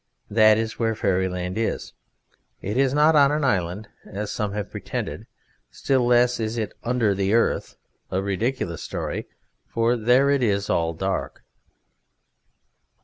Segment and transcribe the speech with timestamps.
[0.31, 1.93] That is where Fairyland is.
[2.59, 5.27] It is not on an island, as some have pretended,
[5.69, 7.75] still less is it under the earth
[8.09, 9.27] a ridiculous story,
[9.67, 11.43] for there it is all dark."